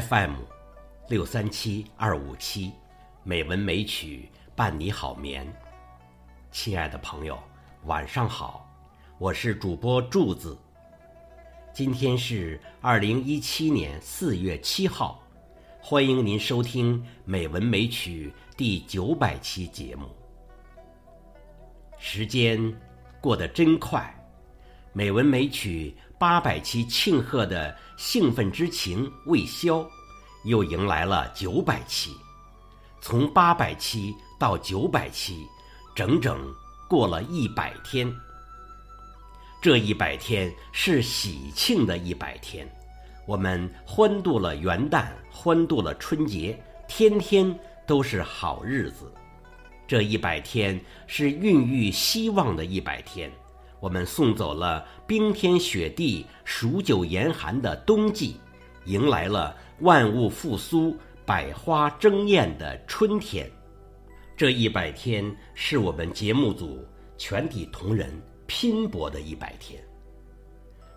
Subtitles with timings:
[0.00, 0.32] FM
[1.08, 2.72] 六三七二五七，
[3.22, 5.46] 美文美曲伴你好眠。
[6.50, 7.38] 亲爱的朋友，
[7.84, 8.68] 晚上好，
[9.18, 10.58] 我是主播柱子。
[11.72, 15.22] 今天是二零一七年四月七号，
[15.80, 20.08] 欢迎您收听《美文美曲》第九百期节目。
[21.98, 22.58] 时间
[23.20, 24.12] 过得真快，
[24.92, 29.86] 美文美曲八百期庆贺的兴奋之情未消，
[30.44, 32.16] 又迎来了九百期。
[32.98, 35.46] 从八百期到九百期，
[35.94, 36.40] 整整
[36.88, 38.10] 过了一百天。
[39.60, 42.66] 这一百天是喜庆的一百天，
[43.26, 47.54] 我们欢度了元旦，欢度了春节，天天
[47.86, 49.12] 都是好日子。
[49.86, 53.30] 这一百天是孕育希望的一百天，
[53.84, 58.40] 我们送走了冰天雪地、数九严寒的冬季，
[58.86, 60.96] 迎来了万物复苏、
[61.26, 63.46] 百花争艳的春天。
[64.34, 66.82] 这一百天是我们节目组
[67.18, 68.10] 全体同仁
[68.46, 69.78] 拼搏的一百天。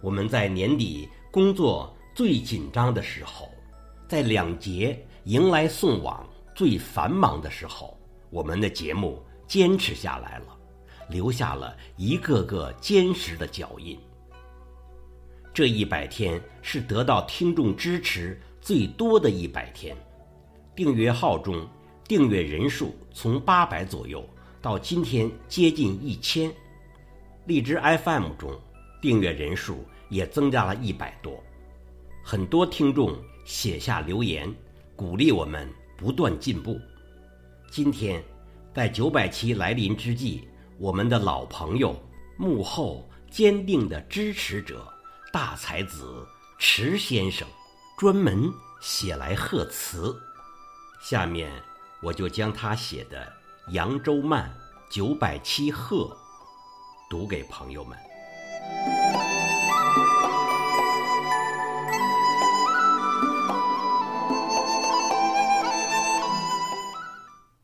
[0.00, 3.48] 我们在年底工作最紧张的时候，
[4.08, 7.96] 在两节迎来送往最繁忙的时候。
[8.28, 10.51] 我们的节目坚持下来了，
[11.12, 13.96] 留下了一个个坚实的脚印。
[15.54, 19.94] 这一百天是得到听众支持最多的一百天，
[20.74, 21.68] 订阅号中
[22.08, 24.26] 订阅人数从八百左右
[24.62, 26.50] 到今天接近一千，
[27.44, 28.58] 荔枝 FM 中
[29.02, 31.42] 订阅人数也增加了一百多，
[32.24, 34.50] 很多听众写下留言，
[34.96, 36.80] 鼓励我们不断进步。
[37.70, 38.22] 今天，
[38.72, 40.44] 在九百期来临之际，
[40.82, 41.94] 我们的老朋友、
[42.36, 44.84] 幕后坚定的支持者、
[45.32, 46.26] 大才子
[46.58, 47.46] 迟先生，
[47.96, 50.20] 专门写来贺词。
[51.00, 51.52] 下面，
[52.02, 53.32] 我就将他写的
[53.72, 54.52] 《扬州慢》
[54.92, 56.16] 九百期贺
[57.08, 57.96] 读给朋友们。《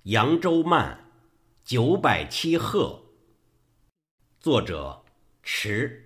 [0.04, 1.04] 扬州慢》
[1.68, 2.96] 九百七贺，
[4.48, 4.98] 作者
[5.42, 6.02] 迟。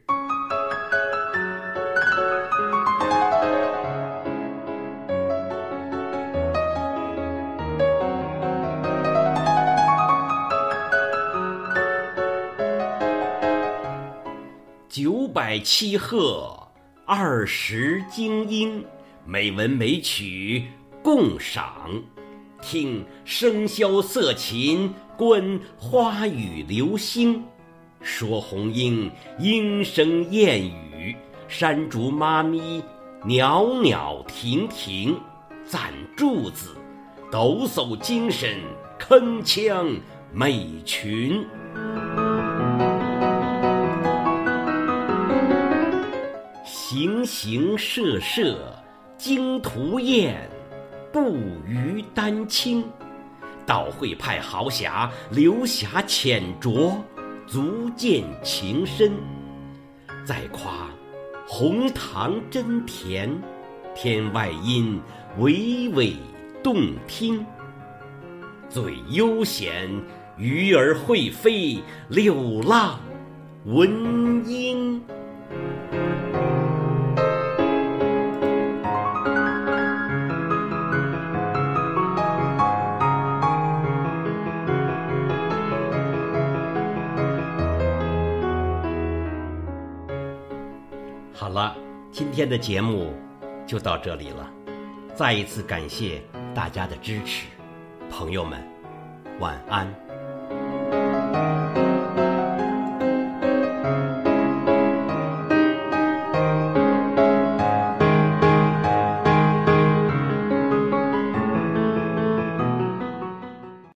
[14.89, 16.53] 九百七鹤，
[17.07, 18.85] 二十精英，
[19.25, 20.65] 美文美曲
[21.01, 21.89] 共赏。
[22.61, 27.45] 听笙箫瑟琴，观花雨流星，
[28.03, 32.83] 说红英莺声燕语，山竹妈咪
[33.25, 35.17] 袅袅婷婷，
[35.65, 36.77] 赞柱子
[37.31, 38.59] 抖擞精神，
[38.99, 40.01] 铿锵
[40.33, 41.47] 美群。
[46.65, 48.59] 形形色色
[49.17, 50.49] 惊图艳。
[51.13, 51.37] 不
[51.67, 52.83] 虞丹青，
[53.67, 56.97] 道会派豪侠流霞浅酌，
[57.53, 59.13] 足见情深。
[60.25, 60.89] 再夸
[61.47, 63.31] 红糖真甜，
[63.95, 64.99] 天外音
[65.39, 65.51] 娓
[65.93, 66.15] 娓
[66.63, 67.45] 动听。
[68.71, 69.91] 最悠闲，
[70.39, 72.99] 鱼儿会飞，柳浪
[73.67, 75.03] 闻莺。
[91.43, 91.77] 好了，
[92.13, 93.13] 今天的节目
[93.67, 94.49] 就到这里了。
[95.13, 96.23] 再一次感谢
[96.55, 97.49] 大家的支持，
[98.09, 98.65] 朋友们，
[99.41, 99.93] 晚安。